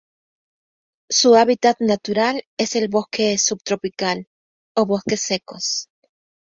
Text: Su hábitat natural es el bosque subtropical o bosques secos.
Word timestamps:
Su 1.11 1.35
hábitat 1.35 1.79
natural 1.79 2.41
es 2.57 2.75
el 2.75 2.87
bosque 2.87 3.37
subtropical 3.37 4.25
o 4.75 4.87
bosques 4.87 5.21
secos. 5.21 5.89